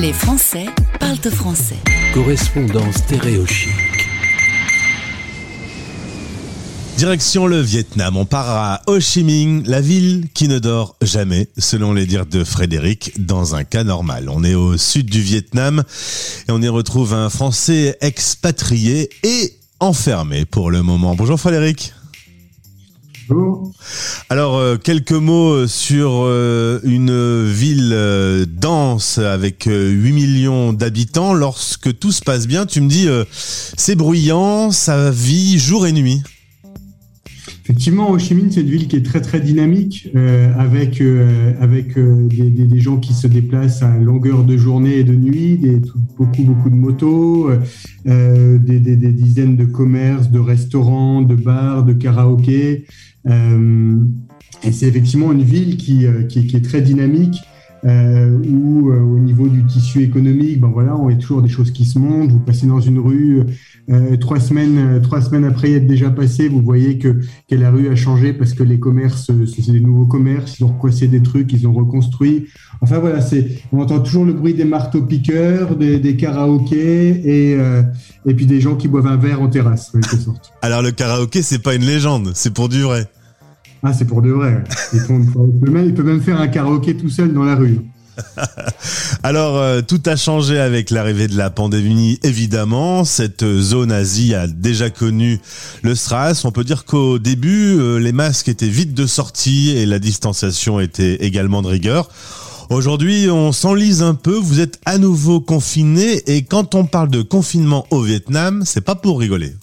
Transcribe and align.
Les 0.00 0.12
Français 0.12 0.66
parlent 1.00 1.16
français. 1.16 1.78
Correspondance 2.12 2.96
stéréochique. 2.96 3.70
Direction 6.98 7.46
le 7.46 7.60
Vietnam, 7.62 8.18
on 8.18 8.26
part 8.26 8.50
à 8.50 8.82
Ho 8.88 9.00
Chi 9.00 9.24
Minh, 9.24 9.62
la 9.66 9.80
ville 9.80 10.26
qui 10.34 10.48
ne 10.48 10.58
dort 10.58 10.96
jamais, 11.00 11.48
selon 11.56 11.94
les 11.94 12.04
dires 12.04 12.26
de 12.26 12.44
Frédéric, 12.44 13.12
dans 13.24 13.54
un 13.54 13.64
cas 13.64 13.84
normal. 13.84 14.28
On 14.28 14.44
est 14.44 14.54
au 14.54 14.76
sud 14.76 15.06
du 15.06 15.22
Vietnam 15.22 15.82
et 16.46 16.52
on 16.52 16.60
y 16.60 16.68
retrouve 16.68 17.14
un 17.14 17.30
Français 17.30 17.96
expatrié 18.02 19.08
et 19.22 19.54
enfermé 19.80 20.44
pour 20.44 20.70
le 20.70 20.82
moment. 20.82 21.14
Bonjour 21.14 21.40
Frédéric. 21.40 21.94
Alors, 24.28 24.56
euh, 24.56 24.76
quelques 24.76 25.12
mots 25.12 25.66
sur 25.66 26.22
euh, 26.24 26.80
une 26.84 27.44
ville 27.50 27.92
euh, 27.92 28.46
dense 28.48 29.18
avec 29.18 29.64
8 29.66 30.12
millions 30.12 30.72
d'habitants. 30.72 31.34
Lorsque 31.34 31.98
tout 31.98 32.12
se 32.12 32.22
passe 32.22 32.46
bien, 32.46 32.66
tu 32.66 32.80
me 32.80 32.88
dis, 32.88 33.08
c'est 33.76 33.96
bruyant, 33.96 34.70
ça 34.70 35.10
vit 35.10 35.58
jour 35.58 35.86
et 35.86 35.92
nuit. 35.92 36.22
Effectivement, 37.76 38.10
Ho 38.10 38.18
Chi 38.18 38.34
Minh, 38.34 38.50
c'est 38.50 38.62
une 38.62 38.68
ville 38.68 38.88
qui 38.88 38.96
est 38.96 39.04
très 39.04 39.20
très 39.20 39.38
dynamique, 39.38 40.08
avec 40.56 41.02
avec 41.60 41.98
des, 41.98 42.50
des, 42.50 42.80
gens 42.80 42.96
qui 42.96 43.12
se 43.12 43.26
déplacent 43.26 43.82
à 43.82 43.98
longueur 43.98 44.44
de 44.44 44.56
journée 44.56 45.00
et 45.00 45.04
de 45.04 45.14
nuit, 45.14 45.60
beaucoup 46.16 46.42
beaucoup 46.42 46.70
de 46.70 46.74
motos, 46.74 47.50
des, 48.06 49.12
dizaines 49.12 49.56
de 49.56 49.66
commerces, 49.66 50.30
de 50.30 50.38
restaurants, 50.38 51.20
de 51.20 51.34
bars, 51.34 51.84
de 51.84 51.92
karaokés. 51.92 52.86
Euh, 53.28 53.96
et 54.62 54.72
c'est 54.72 54.86
effectivement 54.86 55.32
une 55.32 55.42
ville 55.42 55.76
euh, 56.04 56.22
qui, 56.24 56.46
qui 56.46 56.56
est 56.56 56.64
très 56.64 56.80
dynamique. 56.80 57.40
Euh, 57.84 58.38
où 58.38 58.90
euh, 58.90 59.00
au 59.00 59.18
niveau 59.18 59.46
du 59.48 59.64
tissu 59.64 60.02
économique, 60.02 60.60
ben 60.60 60.70
voilà, 60.72 60.96
on 60.96 61.08
a 61.08 61.14
toujours 61.14 61.42
des 61.42 61.48
choses 61.48 61.70
qui 61.70 61.84
se 61.84 61.98
montent. 61.98 62.32
Vous 62.32 62.40
passez 62.40 62.66
dans 62.66 62.80
une 62.80 62.98
rue, 62.98 63.42
euh, 63.90 64.16
trois 64.16 64.40
semaines, 64.40 65.00
trois 65.02 65.20
semaines 65.20 65.44
après 65.44 65.70
y 65.70 65.74
être 65.74 65.86
déjà 65.86 66.10
passé, 66.10 66.48
vous 66.48 66.62
voyez 66.62 66.98
que, 66.98 67.20
que 67.48 67.54
la 67.54 67.70
rue 67.70 67.88
a 67.88 67.94
changé 67.94 68.32
parce 68.32 68.54
que 68.54 68.62
les 68.62 68.80
commerces, 68.80 69.30
c'est 69.46 69.72
des 69.72 69.80
nouveaux 69.80 70.06
commerces, 70.06 70.58
ils 70.58 70.64
ont 70.64 70.68
recoincé 70.68 71.06
des 71.06 71.22
trucs, 71.22 71.52
ils 71.52 71.68
ont 71.68 71.72
reconstruit. 71.72 72.46
Enfin 72.80 72.98
voilà, 72.98 73.20
c'est, 73.20 73.58
on 73.72 73.80
entend 73.80 74.00
toujours 74.00 74.24
le 74.24 74.32
bruit 74.32 74.54
des 74.54 74.64
marteaux 74.64 75.02
piqueurs, 75.02 75.76
des, 75.76 76.00
des 76.00 76.16
karaokés 76.16 77.10
et 77.24 77.58
et 78.24 78.34
puis 78.34 78.46
des 78.46 78.60
gens 78.60 78.74
qui 78.74 78.88
boivent 78.88 79.06
un 79.06 79.16
verre 79.16 79.40
en 79.40 79.48
terrasse, 79.48 79.92
en 79.94 80.00
quelque 80.00 80.16
sorte. 80.16 80.52
Alors 80.62 80.82
le 80.82 80.90
karaoké, 80.90 81.42
c'est 81.42 81.60
pas 81.60 81.74
une 81.74 81.84
légende, 81.84 82.32
c'est 82.34 82.52
pour 82.52 82.68
du 82.68 82.82
vrai. 82.82 83.06
Ah, 83.88 83.92
c'est 83.92 84.04
pour 84.04 84.20
de 84.20 84.30
vrai. 84.30 84.64
Il 84.92 85.94
peut, 85.94 86.02
même, 86.02 86.20
faire 86.20 86.40
un 86.40 86.48
karaoké 86.48 86.96
tout 86.96 87.08
seul 87.08 87.32
dans 87.32 87.44
la 87.44 87.54
rue. 87.54 87.78
Alors, 89.22 89.58
euh, 89.58 89.80
tout 89.80 90.00
a 90.06 90.16
changé 90.16 90.58
avec 90.58 90.90
l'arrivée 90.90 91.28
de 91.28 91.36
la 91.36 91.50
pandémie, 91.50 92.18
évidemment. 92.24 93.04
Cette 93.04 93.44
zone 93.44 93.92
Asie 93.92 94.34
a 94.34 94.48
déjà 94.48 94.90
connu 94.90 95.38
le 95.84 95.94
SRAS. 95.94 96.42
On 96.44 96.50
peut 96.50 96.64
dire 96.64 96.84
qu'au 96.84 97.20
début, 97.20 97.76
euh, 97.78 97.98
les 97.98 98.10
masques 98.10 98.48
étaient 98.48 98.66
vite 98.66 98.92
de 98.92 99.06
sortie 99.06 99.76
et 99.76 99.86
la 99.86 100.00
distanciation 100.00 100.80
était 100.80 101.24
également 101.24 101.62
de 101.62 101.68
rigueur. 101.68 102.08
Aujourd'hui, 102.70 103.28
on 103.30 103.52
s'enlise 103.52 104.02
un 104.02 104.14
peu. 104.14 104.34
Vous 104.34 104.58
êtes 104.58 104.80
à 104.84 104.98
nouveau 104.98 105.40
confiné 105.40 106.22
et 106.26 106.42
quand 106.42 106.74
on 106.74 106.86
parle 106.86 107.10
de 107.10 107.22
confinement 107.22 107.86
au 107.92 108.00
Vietnam, 108.00 108.64
c'est 108.66 108.80
pas 108.80 108.96
pour 108.96 109.20
rigoler. 109.20 109.54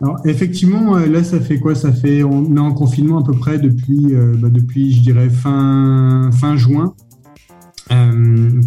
Alors, 0.00 0.20
effectivement, 0.24 0.96
euh, 0.96 1.06
là, 1.06 1.24
ça 1.24 1.40
fait 1.40 1.58
quoi? 1.58 1.74
Ça 1.74 1.92
fait, 1.92 2.22
on 2.22 2.56
est 2.56 2.60
en 2.60 2.72
confinement 2.72 3.18
à 3.18 3.24
peu 3.24 3.32
près 3.32 3.58
depuis, 3.58 4.14
euh, 4.14 4.34
bah, 4.38 4.48
depuis 4.48 4.92
je 4.92 5.00
dirais, 5.00 5.28
fin, 5.28 6.30
fin 6.32 6.56
juin. 6.56 6.94
Euh, 7.90 8.60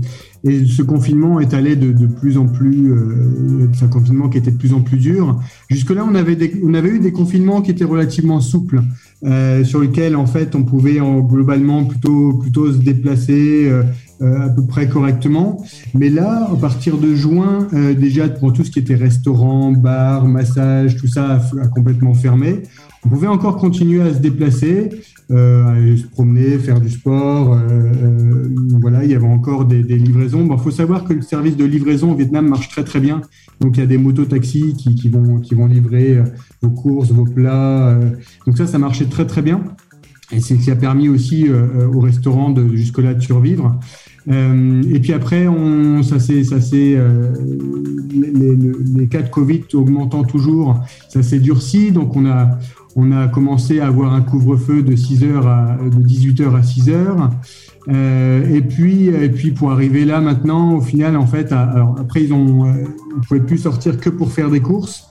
et 0.44 0.66
ce 0.66 0.82
confinement 0.82 1.40
est 1.40 1.54
allé 1.54 1.76
de, 1.76 1.92
de 1.92 2.08
plus 2.08 2.38
en 2.38 2.48
plus, 2.48 2.92
c'est 3.74 3.86
un 3.86 3.90
confinement 3.90 4.28
qui 4.28 4.40
était 4.40 4.50
de 4.50 4.58
plus 4.58 4.74
en 4.74 4.82
plus 4.82 4.98
dur. 4.98 5.40
Jusque-là, 5.70 6.04
on 6.04 6.16
avait, 6.16 6.36
on 6.64 6.74
avait 6.74 6.90
eu 6.90 7.00
des 7.00 7.12
confinements 7.12 7.62
qui 7.62 7.70
étaient 7.70 7.86
relativement 7.86 8.40
souples, 8.40 8.81
sur 9.64 9.81
lesquels 9.81 10.16
en 10.16 10.25
fait 10.25 10.56
on 10.56 10.64
pouvait 10.64 11.00
en, 11.00 11.20
globalement 11.20 11.86
plutôt, 11.86 12.40
plutôt 12.40 12.74
se 12.74 12.80
déplacer 12.80 13.72
à 14.22 14.50
peu 14.50 14.64
près 14.66 14.88
correctement. 14.88 15.64
Mais 15.94 16.09
là, 16.09 16.50
à 16.52 16.56
partir 16.56 16.98
de 16.98 17.14
juin, 17.16 17.68
euh, 17.74 17.94
déjà 17.94 18.28
pour 18.30 18.54
tout 18.54 18.64
ce 18.64 18.72
qui 18.72 18.80
était 18.80 18.96
restaurant, 18.96 19.72
bar, 19.72 20.28
massage, 20.28 20.96
tout 20.98 21.08
ça 21.08 21.42
a, 21.62 21.68
complètement 21.68 22.14
fermé. 22.14 22.64
On 23.04 23.09
pouvait 23.09 23.28
encore 23.28 23.58
continuer 23.58 24.02
à 24.02 24.14
se 24.14 24.20
déplacer, 24.20 24.90
euh, 25.32 25.66
aller 25.66 25.98
se 25.98 26.06
promener, 26.06 26.59
faire 26.59 26.80
du 26.80 26.90
sport. 26.90 27.54
Euh, 27.54 27.59
euh, 27.59 28.48
voilà, 28.80 29.04
il 29.04 29.12
y 29.12 29.16
avait 29.16 29.28
encore 29.28 29.66
des, 29.66 29.84
des 29.84 29.98
livraisons. 29.98 30.48
Il 30.50 30.59
faut 30.59 30.72
savoir 30.72 31.06
que 31.06 31.14
le 31.14 31.22
service 31.22 31.58
de 31.58 31.66
livraison 31.66 32.12
au 32.12 32.16
Vietnam 32.16 32.48
marche 32.48 32.70
très 32.70 32.84
très 32.84 33.00
bien. 33.00 33.22
Donc 33.62 33.78
il 33.78 33.80
y 33.80 33.84
a 33.84 33.88
des 33.88 34.00
motos-taxis 34.00 34.74
qui, 34.76 34.96
qui, 34.96 35.09
vont, 35.09 35.40
qui 35.40 35.53
vont 35.53 35.68
livrer 35.68 36.18
euh, 36.18 36.24
vos 36.62 36.72
courses, 36.72 37.12
vos 37.12 37.26
plats. 37.26 37.90
Euh. 37.90 38.09
donc 38.48 38.58
ça, 38.58 38.66
ça 38.66 38.80
marchait 38.80 39.06
très 39.06 39.26
très 39.26 39.44
bien. 39.44 39.64
Et 40.32 40.40
c'est 40.40 40.56
ce 40.56 40.64
qui 40.64 40.72
a 40.72 40.76
permis 40.76 41.09
aussi 41.09 41.48
euh, 41.48 41.88
au 41.88 42.00
restaurant 42.00 42.50
de 42.50 42.76
jusque-là 42.76 43.14
de 43.14 43.22
survivre. 43.22 43.80
Euh, 44.30 44.84
et 44.92 45.00
puis 45.00 45.14
après, 45.14 45.48
on, 45.48 46.04
ça 46.04 46.20
c'est, 46.20 46.44
ça 46.44 46.62
c'est 46.62 46.96
euh, 46.96 47.34
les, 48.12 48.32
les, 48.32 48.72
les, 48.96 49.08
cas 49.08 49.22
de 49.22 49.30
Covid 49.30 49.64
augmentant 49.74 50.24
toujours, 50.24 50.80
ça 51.09 51.24
s'est 51.24 51.40
durci. 51.40 51.92
Donc 51.92 52.16
on 52.16 52.26
a, 52.28 52.59
on 52.96 53.12
a 53.12 53.28
commencé 53.28 53.80
à 53.80 53.88
avoir 53.88 54.14
un 54.14 54.22
couvre-feu 54.22 54.84
de 54.84 54.96
6 54.96 55.24
heures 55.24 55.48
à, 55.48 55.78
de 55.84 56.04
18 56.04 56.42
heures 56.42 56.56
à 56.56 56.64
6 56.64 56.90
heures. 56.90 57.30
Euh, 57.90 58.48
et 58.48 58.62
puis, 58.62 59.08
et 59.08 59.30
puis 59.30 59.52
pour 59.52 59.72
arriver 59.72 60.06
là 60.06 60.22
maintenant, 60.22 60.76
au 60.76 60.82
final, 60.82 61.18
en 61.18 61.26
fait, 61.26 61.52
alors 61.52 61.96
après 62.00 62.24
ils 62.24 62.34
ont, 62.34 62.66
euh, 62.66 62.74
ils 63.18 63.28
pouvaient 63.28 63.40
plus 63.40 63.58
sortir 63.58 64.00
que 64.00 64.09
pour 64.09 64.32
faire 64.32 64.50
des 64.50 64.59
courses. 64.59 65.08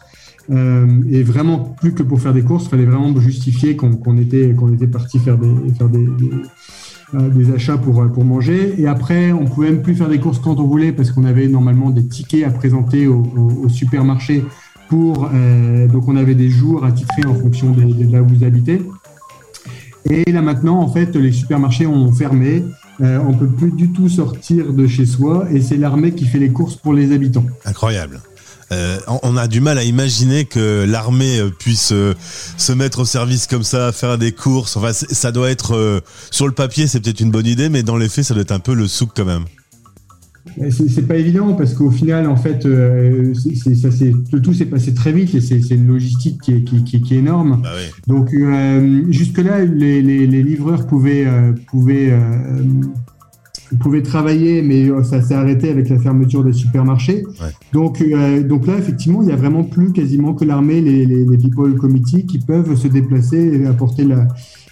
Euh, 0.50 0.86
et 1.08 1.22
vraiment 1.22 1.58
plus 1.58 1.94
que 1.94 2.02
pour 2.02 2.20
faire 2.20 2.32
des 2.32 2.42
courses, 2.42 2.64
il 2.64 2.70
fallait 2.70 2.84
vraiment 2.84 3.18
justifier 3.20 3.76
qu'on, 3.76 3.94
qu'on 3.96 4.18
était, 4.18 4.52
qu'on 4.54 4.72
était 4.72 4.88
parti 4.88 5.18
faire 5.18 5.38
des, 5.38 5.72
faire 5.74 5.88
des, 5.88 6.04
des 6.04 6.30
des 7.14 7.52
achats 7.52 7.76
pour, 7.76 8.06
pour 8.12 8.24
manger. 8.24 8.74
Et 8.78 8.86
après, 8.86 9.32
on 9.32 9.44
pouvait 9.46 9.70
même 9.70 9.82
plus 9.82 9.94
faire 9.94 10.08
des 10.08 10.18
courses 10.18 10.38
quand 10.38 10.60
on 10.60 10.66
voulait 10.66 10.92
parce 10.92 11.10
qu'on 11.10 11.24
avait 11.24 11.48
normalement 11.48 11.90
des 11.90 12.04
tickets 12.04 12.44
à 12.44 12.50
présenter 12.50 13.06
au, 13.06 13.22
au, 13.64 13.68
supermarché 13.68 14.44
pour. 14.88 15.28
Euh, 15.32 15.88
donc, 15.88 16.08
on 16.08 16.16
avait 16.16 16.34
des 16.34 16.50
jours 16.50 16.84
à 16.84 16.92
titrer 16.92 17.24
en 17.26 17.34
fonction 17.34 17.72
de, 17.72 17.82
de, 17.82 18.12
là 18.12 18.22
où 18.22 18.26
vous 18.26 18.44
habitez. 18.44 18.82
Et 20.08 20.30
là 20.30 20.40
maintenant, 20.40 20.78
en 20.78 20.88
fait, 20.88 21.14
les 21.16 21.32
supermarchés 21.32 21.86
ont 21.86 22.10
fermé. 22.12 22.64
Euh, 23.00 23.18
on 23.26 23.32
peut 23.32 23.46
plus 23.46 23.70
du 23.70 23.92
tout 23.92 24.08
sortir 24.08 24.72
de 24.72 24.86
chez 24.86 25.06
soi 25.06 25.46
et 25.50 25.62
c'est 25.62 25.78
l'armée 25.78 26.12
qui 26.12 26.26
fait 26.26 26.38
les 26.38 26.50
courses 26.50 26.76
pour 26.76 26.92
les 26.92 27.12
habitants. 27.12 27.46
Incroyable. 27.64 28.20
Euh, 28.72 28.98
on 29.24 29.36
a 29.36 29.48
du 29.48 29.60
mal 29.60 29.78
à 29.78 29.84
imaginer 29.84 30.44
que 30.44 30.84
l'armée 30.88 31.40
euh, 31.40 31.50
puisse 31.50 31.90
euh, 31.92 32.14
se 32.56 32.72
mettre 32.72 33.00
au 33.00 33.04
service 33.04 33.48
comme 33.48 33.64
ça, 33.64 33.90
faire 33.90 34.16
des 34.16 34.30
courses. 34.30 34.76
Enfin, 34.76 34.92
ça 34.92 35.32
doit 35.32 35.50
être 35.50 35.74
euh, 35.74 36.00
sur 36.30 36.46
le 36.46 36.52
papier, 36.52 36.86
c'est 36.86 37.00
peut-être 37.00 37.20
une 37.20 37.32
bonne 37.32 37.46
idée, 37.46 37.68
mais 37.68 37.82
dans 37.82 37.96
les 37.96 38.08
faits, 38.08 38.24
ça 38.24 38.34
doit 38.34 38.42
être 38.42 38.52
un 38.52 38.60
peu 38.60 38.74
le 38.74 38.86
souk 38.86 39.10
quand 39.16 39.24
même. 39.24 39.44
C'est 40.70 41.06
pas 41.06 41.16
évident 41.16 41.54
parce 41.54 41.74
qu'au 41.74 41.90
final, 41.90 42.26
en 42.26 42.36
fait, 42.36 42.64
euh, 42.64 43.34
c 43.34 43.74
ça, 43.74 43.88
tout 44.42 44.54
s'est 44.54 44.66
passé 44.66 44.94
très 44.94 45.12
vite 45.12 45.34
et 45.34 45.40
c'est 45.40 45.60
une 45.70 45.86
logistique 45.86 46.40
qui 46.40 46.52
est, 46.52 46.62
qui, 46.62 46.82
qui, 46.82 47.00
qui 47.00 47.14
est 47.14 47.18
énorme. 47.18 47.62
Ah 47.64 47.72
oui. 47.76 47.90
Donc 48.06 48.32
euh, 48.32 49.02
jusque-là, 49.10 49.64
les, 49.64 50.02
les, 50.02 50.26
les, 50.26 50.42
livreurs 50.42 50.86
pouvaient, 50.86 51.26
euh, 51.26 51.52
pouvaient, 51.70 52.18
euh, 53.72 53.76
pouvaient 53.78 54.02
travailler, 54.02 54.62
mais 54.62 54.88
ça 55.04 55.22
s'est 55.22 55.34
arrêté 55.34 55.70
avec 55.70 55.88
la 55.88 55.98
fermeture 55.98 56.44
des 56.44 56.52
supermarchés. 56.52 57.24
Ouais. 57.40 57.48
Donc, 57.72 58.00
euh, 58.00 58.42
donc 58.42 58.66
là, 58.66 58.76
effectivement, 58.78 59.22
il 59.22 59.26
n'y 59.26 59.32
a 59.32 59.36
vraiment 59.36 59.64
plus 59.64 59.92
quasiment 59.92 60.34
que 60.34 60.44
l'armée, 60.44 60.80
les, 60.80 61.06
les, 61.06 61.24
les 61.24 61.38
People 61.38 61.74
Committee 61.76 62.26
qui 62.26 62.38
peuvent 62.38 62.74
se 62.76 62.88
déplacer 62.88 63.38
et 63.38 63.66
apporter 63.66 64.04
la, 64.04 64.28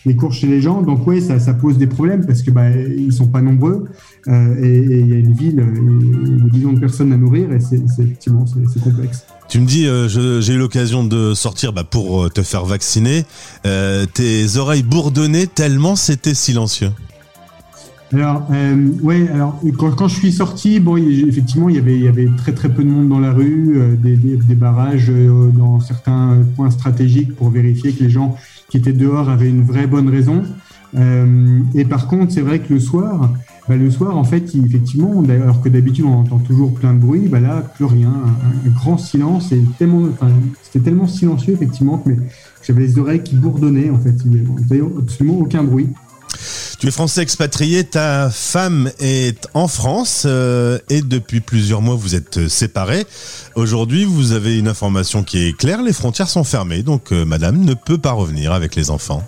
les 0.08 0.16
courses 0.16 0.38
chez 0.38 0.46
les 0.46 0.60
gens. 0.60 0.82
Donc 0.82 1.06
oui, 1.06 1.20
ça, 1.20 1.38
ça 1.38 1.54
pose 1.54 1.78
des 1.78 1.86
problèmes 1.86 2.26
parce 2.26 2.42
que 2.42 2.50
bah, 2.50 2.70
ils 2.70 3.12
sont 3.12 3.28
pas 3.28 3.42
nombreux 3.42 3.84
euh, 4.26 4.62
et 4.62 5.00
il 5.00 5.08
y 5.08 5.12
a 5.12 5.18
une 5.18 5.34
ville, 5.34 5.56
des 5.56 6.50
millions 6.58 6.72
de 6.72 6.80
personnes 6.80 7.12
à 7.12 7.16
nourrir 7.16 7.52
et 7.52 7.60
c'est 7.60 7.80
effectivement 8.00 8.44
c'est 8.46 8.82
complexe. 8.82 9.24
Tu 9.48 9.60
me 9.60 9.66
dis, 9.66 9.86
euh, 9.86 10.08
j'ai 10.40 10.52
eu 10.52 10.58
l'occasion 10.58 11.04
de 11.04 11.34
sortir 11.34 11.72
bah, 11.72 11.84
pour 11.84 12.30
te 12.30 12.42
faire 12.42 12.64
vacciner. 12.64 13.24
Euh, 13.66 14.06
tes 14.06 14.56
oreilles 14.56 14.82
bourdonnaient 14.82 15.46
tellement 15.46 15.96
c'était 15.96 16.34
silencieux. 16.34 16.90
Alors, 18.12 18.46
euh, 18.50 18.88
ouais, 19.02 19.28
alors 19.28 19.60
quand, 19.76 19.90
quand, 19.90 20.08
je 20.08 20.14
suis 20.14 20.32
sorti, 20.32 20.80
bon, 20.80 20.96
effectivement, 20.96 21.68
il 21.68 21.76
y, 21.76 21.78
avait, 21.78 21.96
il 21.96 22.04
y 22.04 22.08
avait 22.08 22.28
très 22.38 22.52
très 22.52 22.70
peu 22.70 22.82
de 22.82 22.88
monde 22.88 23.08
dans 23.08 23.18
la 23.18 23.32
rue, 23.32 23.74
euh, 23.76 23.96
des, 23.96 24.16
des, 24.16 24.54
barrages 24.54 25.10
euh, 25.10 25.50
dans 25.50 25.78
certains 25.80 26.38
points 26.56 26.70
stratégiques 26.70 27.36
pour 27.36 27.50
vérifier 27.50 27.92
que 27.92 28.02
les 28.02 28.08
gens 28.08 28.36
qui 28.70 28.78
étaient 28.78 28.94
dehors 28.94 29.28
avaient 29.28 29.50
une 29.50 29.62
vraie 29.62 29.86
bonne 29.86 30.08
raison. 30.08 30.42
Euh, 30.96 31.60
et 31.74 31.84
par 31.84 32.06
contre, 32.06 32.32
c'est 32.32 32.40
vrai 32.40 32.60
que 32.60 32.72
le 32.72 32.80
soir, 32.80 33.30
bah, 33.68 33.76
le 33.76 33.90
soir, 33.90 34.16
en 34.16 34.24
fait, 34.24 34.54
effectivement, 34.54 35.22
alors 35.28 35.60
que 35.60 35.68
d'habitude 35.68 36.06
on 36.06 36.20
entend 36.20 36.38
toujours 36.38 36.72
plein 36.72 36.94
de 36.94 36.98
bruit, 36.98 37.28
bah 37.28 37.40
là, 37.40 37.60
plus 37.60 37.84
rien, 37.84 38.08
un, 38.08 38.68
un 38.68 38.72
grand 38.72 38.96
silence, 38.96 39.52
et 39.52 39.62
tellement, 39.78 40.08
enfin, 40.10 40.28
c'était 40.62 40.86
tellement 40.86 41.06
silencieux 41.06 41.52
effectivement 41.52 41.98
que 41.98 42.12
j'avais 42.62 42.80
les 42.80 42.98
oreilles 42.98 43.22
qui 43.22 43.36
bourdonnaient 43.36 43.90
en 43.90 43.98
fait, 43.98 44.14
il 44.24 44.30
n'y 44.30 44.40
avait 44.40 44.82
absolument 44.98 45.40
aucun 45.40 45.62
bruit. 45.62 45.88
Tu 46.78 46.86
es 46.86 46.90
français 46.92 47.22
expatrié, 47.22 47.82
ta 47.82 48.30
femme 48.30 48.92
est 49.00 49.48
en 49.52 49.66
France 49.66 50.22
euh, 50.26 50.78
et 50.88 51.02
depuis 51.02 51.40
plusieurs 51.40 51.82
mois 51.82 51.96
vous 51.96 52.14
êtes 52.14 52.46
séparés. 52.46 53.04
Aujourd'hui, 53.56 54.04
vous 54.04 54.30
avez 54.30 54.56
une 54.56 54.68
information 54.68 55.24
qui 55.24 55.44
est 55.44 55.56
claire, 55.56 55.82
les 55.82 55.92
frontières 55.92 56.28
sont 56.28 56.44
fermées, 56.44 56.84
donc 56.84 57.10
euh, 57.10 57.24
madame 57.24 57.64
ne 57.64 57.74
peut 57.74 57.98
pas 57.98 58.12
revenir 58.12 58.52
avec 58.52 58.76
les 58.76 58.90
enfants. 58.90 59.24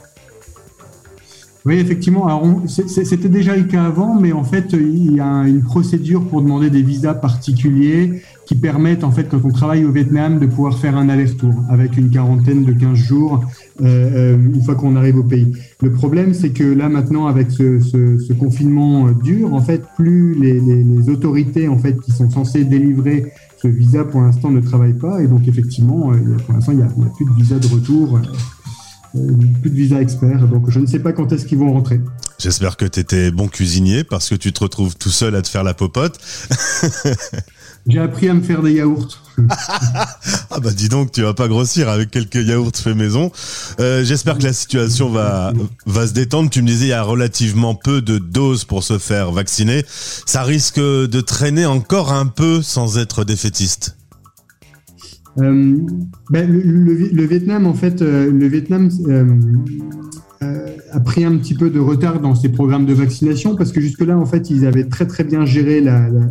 Oui, 1.67 1.75
effectivement. 1.75 2.63
C'était 2.67 3.29
déjà 3.29 3.57
le 3.57 3.65
cas 3.65 3.85
avant, 3.85 4.15
mais 4.15 4.33
en 4.33 4.45
fait, 4.45 4.73
il 4.73 5.17
y 5.17 5.21
a 5.21 5.43
une 5.43 5.63
procédure 5.63 6.27
pour 6.27 6.43
demander 6.43 6.71
des 6.71 6.83
visas 6.83 7.15
particuliers 7.15 8.23
qui 8.51 8.57
permettent, 8.57 9.05
en 9.05 9.13
fait, 9.13 9.29
quand 9.29 9.41
on 9.45 9.53
travaille 9.53 9.85
au 9.85 9.93
Vietnam, 9.93 10.41
de 10.41 10.47
pouvoir 10.47 10.77
faire 10.77 10.97
un 10.97 11.09
aller-retour 11.09 11.55
avec 11.69 11.97
une 11.97 12.11
quarantaine 12.11 12.65
de 12.65 12.73
15 12.73 12.99
jours 12.99 13.45
euh, 13.81 13.85
euh, 13.87 14.37
une 14.53 14.61
fois 14.61 14.75
qu'on 14.75 14.97
arrive 14.97 15.19
au 15.19 15.23
pays. 15.23 15.53
Le 15.81 15.93
problème, 15.93 16.35
c'est 16.35 16.51
que 16.51 16.65
là, 16.65 16.89
maintenant, 16.89 17.29
avec 17.29 17.53
ce, 17.53 18.33
confinement 18.33 19.07
euh, 19.07 19.13
dur, 19.23 19.55
en 19.55 19.61
fait, 19.61 19.85
plus 19.95 20.35
les, 20.35 21.09
autorités, 21.09 21.69
en 21.69 21.79
fait, 21.79 22.01
qui 22.01 22.11
sont 22.11 22.29
censées 22.29 22.65
délivrer 22.65 23.33
ce 23.63 23.69
visa, 23.69 24.03
pour 24.03 24.21
l'instant, 24.21 24.51
ne 24.51 24.61
travaillent 24.61 24.99
pas. 24.99 25.23
Et 25.23 25.29
donc, 25.29 25.47
effectivement, 25.47 26.11
pour 26.45 26.55
l'instant, 26.55 26.73
il 26.73 26.79
n'y 26.79 26.83
a, 26.83 26.89
plus 26.89 27.27
de 27.27 27.35
visa 27.37 27.57
de 27.57 27.69
retour. 27.69 28.19
Plus 29.13 29.71
de 29.71 29.77
visa 29.77 30.03
expert, 30.03 30.49
donc 30.49 30.71
je 30.71 30.81
ne 30.81 30.87
sais 30.87 30.99
pas 30.99 31.13
quand 31.13 31.31
est-ce 31.33 31.47
qu'ils 31.47 31.59
vont 31.59 31.73
rentrer. 31.73 32.01
J'espère 32.39 32.77
que 32.77 32.85
tu 32.85 32.99
étais 32.99 33.31
bon 33.31 33.49
cuisinier 33.49 34.03
parce 34.03 34.29
que 34.29 34.35
tu 34.35 34.53
te 34.53 34.61
retrouves 34.61 34.97
tout 34.97 35.11
seul 35.11 35.35
à 35.35 35.43
te 35.43 35.49
faire 35.49 35.63
la 35.63 35.75
popote. 35.75 36.19
J'ai 37.87 37.99
appris 37.99 38.29
à 38.29 38.35
me 38.35 38.43
faire 38.43 38.63
des 38.63 38.75
yaourts. 38.75 39.23
ah 40.51 40.61
bah 40.63 40.71
dis 40.77 40.89
donc, 40.89 41.13
tu 41.13 41.23
vas 41.23 41.33
pas 41.33 41.49
grossir 41.49 41.89
avec 41.89 42.11
quelques 42.11 42.47
yaourts 42.47 42.73
faits 42.75 42.97
maison. 42.97 43.33
Euh, 43.81 44.05
J'espère 44.05 44.39
que 44.39 44.43
la 44.43 44.53
situation 44.53 45.09
va 45.09 45.53
va 45.87 46.07
se 46.07 46.13
détendre. 46.13 46.51
Tu 46.51 46.63
me 46.63 46.67
disais 46.67 46.87
il 46.87 46.91
y 46.91 46.93
a 46.93 47.03
relativement 47.03 47.75
peu 47.75 48.03
de 48.03 48.19
doses 48.19 48.65
pour 48.65 48.83
se 48.83 48.99
faire 48.99 49.33
vacciner. 49.33 49.85
Ça 49.89 50.43
risque 50.43 50.79
de 50.79 51.21
traîner 51.21 51.65
encore 51.65 52.13
un 52.13 52.27
peu 52.27 52.61
sans 52.63 52.99
être 52.99 53.25
défaitiste. 53.25 53.97
Euh, 55.39 55.77
ben, 56.29 56.51
le, 56.51 56.61
le, 56.61 57.09
le, 57.09 57.25
Vietnam, 57.25 57.67
en 57.67 57.75
fait, 57.75 58.03
euh, 58.03 58.31
le 58.31 58.47
Vietnam 58.49 58.91
a 60.93 61.01
pris 61.01 61.25
un 61.25 61.37
petit 61.37 61.55
peu 61.55 61.71
de 61.71 61.79
retard 61.79 62.21
dans 62.21 62.35
ses 62.35 62.49
programmes 62.49 62.85
de 62.85 62.95
vaccination 62.95 63.55
parce 63.55 63.73
que 63.73 63.81
jusque-là, 63.81 64.19
en 64.19 64.27
fait, 64.27 64.51
ils 64.51 64.67
avaient 64.67 64.89
très 64.89 65.07
très 65.07 65.23
bien 65.23 65.47
géré 65.47 65.81
la, 65.81 66.09
la, 66.09 66.23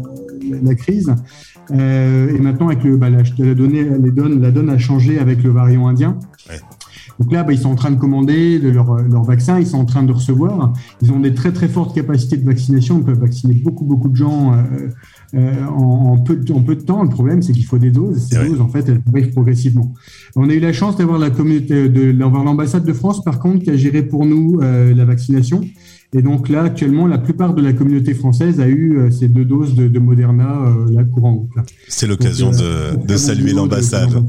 la 0.64 0.76
crise. 0.76 1.14
Euh, 1.72 2.36
et 2.36 2.40
maintenant, 2.40 2.68
avec 2.68 2.84
le, 2.84 2.98
bah, 2.98 3.10
la, 3.10 3.24
la, 3.38 3.54
donnée, 3.54 3.84
les 3.84 4.12
donnes, 4.12 4.42
la 4.42 4.52
donne 4.52 4.70
a 4.70 4.78
changé 4.78 5.20
avec 5.20 5.44
le 5.44 5.52
variant 5.52 5.88
indien. 5.88 6.18
Donc 7.20 7.32
là, 7.32 7.44
bah, 7.44 7.52
ils 7.54 7.60
sont 7.60 7.70
en 7.70 7.76
train 7.76 7.92
de 7.92 8.00
commander 8.00 8.60
de 8.60 8.70
leur, 8.70 8.96
leur 8.96 9.24
vaccin, 9.24 9.60
ils 9.60 9.68
sont 9.68 9.78
en 9.78 9.86
train 9.86 10.04
de 10.04 10.12
recevoir. 10.12 10.74
Ils 11.02 11.12
ont 11.12 11.20
des 11.20 11.34
très 11.34 11.52
très 11.52 11.68
fortes 11.68 11.94
capacités 11.94 12.38
de 12.38 12.46
vaccination, 12.46 13.00
ils 13.00 13.04
peuvent 13.04 13.20
vacciner 13.20 13.56
beaucoup 13.56 13.86
beaucoup 13.86 14.10
de 14.10 14.16
gens 14.16 14.54
euh, 14.54 14.88
euh, 15.36 15.66
en, 15.66 16.14
en, 16.14 16.18
peu, 16.18 16.40
en 16.54 16.62
peu 16.62 16.76
de 16.76 16.82
temps. 16.82 17.04
Le 17.04 17.10
problème, 17.10 17.42
c'est 17.42 17.52
qu'il 17.52 17.66
faut 17.66 17.78
des 17.78 17.92
doses. 17.92 18.28
Ces 18.30 18.48
doses, 18.48 18.62
en 18.62 18.70
fait, 18.70 18.88
elles 18.88 19.02
arrivent 19.14 19.32
progressivement. 19.32 19.94
On 20.36 20.50
a 20.50 20.54
eu 20.54 20.60
la 20.60 20.74
chance 20.74 20.96
d'avoir 20.98 21.20
la 21.20 21.30
communauté, 21.30 21.90
d'avoir 22.14 22.44
l'ambassade 22.44 22.86
de 22.86 22.94
France, 22.94 23.24
par 23.24 23.40
contre, 23.40 23.64
qui 23.64 23.70
a 23.70 23.76
géré 23.76 24.02
pour 24.02 24.26
nous 24.26 24.60
euh, 24.62 24.94
la 24.96 25.06
vaccination. 25.06 25.62
Et 26.12 26.24
donc 26.24 26.50
là, 26.50 26.64
actuellement, 26.64 27.06
la 27.06 27.20
plupart 27.20 27.54
de 27.54 27.62
la 27.62 27.72
communauté 27.74 28.16
française 28.16 28.60
a 28.60 28.68
eu 28.68 28.98
euh, 28.98 29.12
ces 29.12 29.28
deux 29.28 29.46
doses 29.46 29.76
de, 29.76 29.88
de 29.88 30.00
Moderna 30.00 30.66
euh, 30.66 30.88
la 30.92 31.04
courant 31.04 31.34
août. 31.34 31.64
C'est 31.88 32.08
l'occasion 32.08 32.50
de, 32.50 33.06
de 33.06 33.16
saluer 33.16 33.54
l'ambassade. 33.54 34.24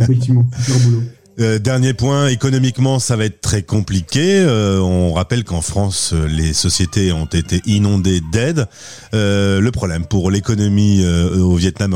Effectivement, 0.00 0.46
super 0.58 0.88
boulot. 0.88 1.02
Euh, 1.40 1.58
dernier 1.58 1.94
point, 1.94 2.28
économiquement, 2.28 2.98
ça 2.98 3.16
va 3.16 3.24
être 3.24 3.40
très 3.40 3.62
compliqué. 3.62 4.40
Euh, 4.40 4.78
on 4.80 5.14
rappelle 5.14 5.44
qu'en 5.44 5.62
France, 5.62 6.12
les 6.12 6.52
sociétés 6.52 7.12
ont 7.12 7.24
été 7.24 7.62
inondées 7.64 8.20
d'aides. 8.32 8.66
Euh, 9.14 9.60
le 9.60 9.70
problème 9.70 10.04
pour 10.04 10.30
l'économie 10.30 11.04
au 11.04 11.54
Vietnam 11.54 11.94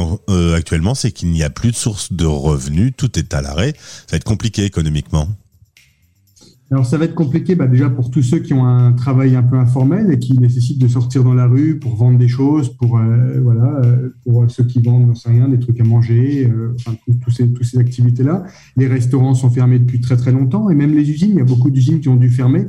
actuellement, 0.54 0.94
c'est 0.94 1.12
qu'il 1.12 1.30
n'y 1.30 1.42
a 1.42 1.50
plus 1.50 1.72
de 1.72 1.76
source 1.76 2.12
de 2.12 2.24
revenus. 2.24 2.92
Tout 2.96 3.18
est 3.18 3.34
à 3.34 3.42
l'arrêt. 3.42 3.74
Ça 3.76 4.12
va 4.12 4.16
être 4.16 4.24
compliqué 4.24 4.64
économiquement. 4.64 5.28
Alors 6.70 6.86
ça 6.86 6.96
va 6.96 7.04
être 7.04 7.14
compliqué 7.14 7.54
bah, 7.54 7.66
déjà 7.66 7.90
pour 7.90 8.10
tous 8.10 8.22
ceux 8.22 8.38
qui 8.38 8.54
ont 8.54 8.64
un 8.64 8.92
travail 8.92 9.36
un 9.36 9.42
peu 9.42 9.56
informel 9.56 10.10
et 10.10 10.18
qui 10.18 10.38
nécessitent 10.38 10.80
de 10.80 10.88
sortir 10.88 11.22
dans 11.22 11.34
la 11.34 11.46
rue 11.46 11.78
pour 11.78 11.94
vendre 11.94 12.18
des 12.18 12.26
choses, 12.26 12.74
pour 12.76 12.98
euh, 12.98 13.38
voilà, 13.42 13.80
euh, 13.84 14.14
pour 14.24 14.50
ceux 14.50 14.64
qui 14.64 14.80
vendent, 14.80 15.08
ne 15.08 15.14
sais 15.14 15.28
rien, 15.28 15.48
des 15.48 15.58
trucs 15.58 15.78
à 15.80 15.84
manger, 15.84 16.50
euh, 16.50 16.74
enfin 16.80 16.96
tous 17.22 17.30
ces 17.30 17.52
toutes 17.52 17.66
ces 17.66 17.78
activités 17.78 18.22
là. 18.22 18.44
Les 18.76 18.86
restaurants 18.86 19.34
sont 19.34 19.50
fermés 19.50 19.78
depuis 19.78 20.00
très 20.00 20.16
très 20.16 20.32
longtemps 20.32 20.70
et 20.70 20.74
même 20.74 20.94
les 20.94 21.08
usines, 21.10 21.32
il 21.32 21.38
y 21.38 21.42
a 21.42 21.44
beaucoup 21.44 21.70
d'usines 21.70 22.00
qui 22.00 22.08
ont 22.08 22.16
dû 22.16 22.30
fermer. 22.30 22.66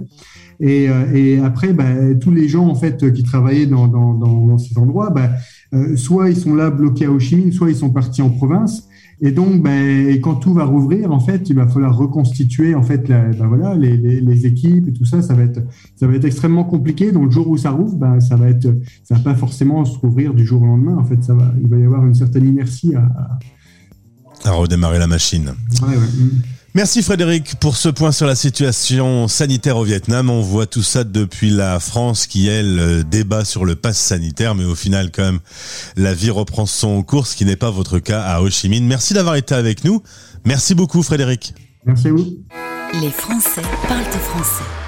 Et, 0.60 0.90
euh, 0.90 1.14
et 1.14 1.40
après, 1.40 1.74
bah, 1.74 2.14
tous 2.20 2.32
les 2.32 2.48
gens 2.48 2.68
en 2.68 2.76
fait 2.76 3.12
qui 3.14 3.24
travaillaient 3.24 3.66
dans, 3.66 3.88
dans, 3.88 4.14
dans, 4.14 4.48
dans 4.48 4.58
ces 4.58 4.78
endroits, 4.78 5.10
bah, 5.10 5.32
euh, 5.74 5.96
soit 5.96 6.30
ils 6.30 6.38
sont 6.38 6.56
là 6.56 6.70
bloqués 6.70 7.06
à 7.06 7.12
Ho 7.12 7.20
Chi 7.20 7.36
Minh, 7.36 7.52
soit 7.52 7.70
ils 7.70 7.76
sont 7.76 7.90
partis 7.90 8.22
en 8.22 8.30
province. 8.30 8.88
Et 9.22 9.32
donc, 9.32 9.62
ben, 9.64 10.20
quand 10.22 10.36
tout 10.36 10.54
va 10.54 10.66
rouvrir, 10.66 11.12
en 11.12 11.20
fait, 11.20 11.50
il 11.50 11.56
va 11.56 11.68
falloir 11.68 11.96
reconstituer 11.96 12.76
en 12.76 12.84
fait, 12.84 13.08
la, 13.08 13.30
ben 13.30 13.48
voilà, 13.48 13.76
les, 13.76 13.96
les, 13.98 14.20
les, 14.22 14.46
équipes 14.46 14.88
et 14.90 14.94
tout 14.94 15.06
ça. 15.06 15.22
Ça 15.22 15.34
va 15.34 15.44
être, 15.44 15.62
ça 15.96 16.08
va 16.08 16.16
être 16.16 16.26
extrêmement 16.26 16.64
compliqué. 16.64 17.12
Donc, 17.12 17.26
le 17.26 17.32
jour 17.32 17.48
où 17.48 17.58
ça 17.58 17.72
rouvre, 17.72 17.96
ben, 17.96 18.20
ça 18.20 18.36
va 18.36 18.50
être, 18.50 18.68
ça 19.04 19.16
va 19.16 19.22
pas 19.22 19.36
forcément 19.36 19.86
se 19.86 19.98
rouvrir 19.98 20.34
du 20.34 20.46
jour 20.46 20.62
au 20.62 20.66
lendemain. 20.66 20.98
En 20.98 21.06
fait, 21.06 21.24
ça 21.24 21.34
va, 21.34 21.54
il 21.62 21.68
va 21.68 21.78
y 21.78 21.84
avoir 21.84 22.06
une 22.06 22.16
certaine 22.16 22.46
inertie 22.46 22.94
à, 22.96 23.04
à... 24.44 24.50
à 24.50 24.52
redémarrer 24.52 25.00
la 25.00 25.08
machine. 25.08 25.54
Ouais, 25.82 25.96
ouais. 25.96 26.28
Merci 26.76 27.04
Frédéric 27.04 27.56
pour 27.62 27.78
ce 27.78 27.88
point 27.88 28.12
sur 28.12 28.28
la 28.28 28.36
situation 28.36 29.30
sanitaire 29.30 29.78
au 29.78 29.86
Vietnam. 29.86 30.30
On 30.30 30.42
voit 30.42 30.66
tout 30.66 30.84
ça 30.84 31.06
depuis 31.06 31.50
la 31.50 31.80
France 31.80 32.28
qui, 32.28 32.50
elle, 32.50 33.06
débat 33.10 33.46
sur 33.46 33.64
le 33.64 33.78
pass 33.78 33.98
sanitaire, 33.98 34.56
mais 34.56 34.66
au 34.66 34.76
final, 34.76 35.10
quand 35.10 35.24
même, 35.24 35.40
la 35.96 36.14
vie 36.14 36.32
reprend 36.32 36.66
son 36.66 37.02
cours, 37.02 37.28
ce 37.28 37.38
qui 37.38 37.46
n'est 37.46 37.56
pas 37.56 37.72
votre 37.72 38.00
cas 38.00 38.24
à 38.24 38.42
Ho 38.42 38.50
Chi 38.50 38.68
Minh. 38.68 38.86
Merci 38.86 39.14
d'avoir 39.14 39.38
été 39.38 39.56
avec 39.56 39.86
nous. 39.86 40.04
Merci 40.44 40.76
beaucoup 40.76 41.02
Frédéric. 41.02 41.54
Merci 41.86 42.10
à 42.10 42.12
vous. 42.12 42.44
Les 43.02 43.10
Français 43.10 43.62
parlent 43.88 44.04
français. 44.04 44.85